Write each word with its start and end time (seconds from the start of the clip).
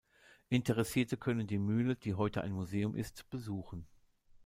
Interessierte 0.49 1.15
können 1.15 1.45
die 1.45 1.59
Mühle, 1.59 1.95
die 1.95 2.15
heute 2.15 2.41
ein 2.41 2.53
Museum 2.53 2.95
ist, 2.95 3.29
besuchen. 3.29 3.85